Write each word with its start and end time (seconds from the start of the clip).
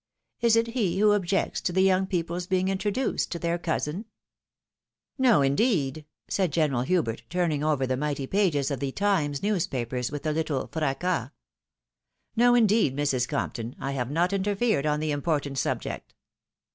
Is 0.39 0.55
it 0.55 0.69
he 0.69 0.97
who 0.97 1.11
objects 1.13 1.61
to 1.61 1.71
the 1.71 1.83
young 1.83 2.07
people's 2.07 2.47
being 2.47 2.69
introduced 2.69 3.31
to 3.33 3.37
their 3.37 3.59
cousin?"" 3.59 4.05
No, 5.19 5.43
indeed!" 5.43 6.07
said 6.27 6.51
General 6.51 6.81
Hubert, 6.81 7.21
turning 7.29 7.63
over 7.63 7.85
the 7.85 7.95
mighty 7.95 8.25
pages 8.25 8.71
of 8.71 8.79
the" 8.79 8.91
Times" 8.93 9.43
newspaper 9.43 10.01
with 10.11 10.25
a 10.25 10.31
little 10.31 10.65
fracas." 10.71 11.29
No, 12.35 12.55
indeed, 12.55 12.95
Mrs. 12.97 13.27
Compton, 13.27 13.75
I 13.79 13.91
have 13.91 14.09
not 14.09 14.33
interfered 14.33 14.87
on 14.87 15.01
the 15.01 15.11
important 15.11 15.59
subject." 15.59 16.15